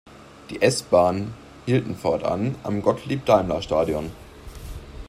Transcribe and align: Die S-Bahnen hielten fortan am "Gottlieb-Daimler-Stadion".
Die 0.49 0.59
S-Bahnen 0.63 1.31
hielten 1.67 1.95
fortan 1.95 2.55
am 2.63 2.81
"Gottlieb-Daimler-Stadion". 2.81 4.09